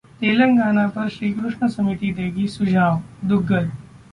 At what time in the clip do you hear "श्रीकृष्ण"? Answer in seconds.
1.09-1.67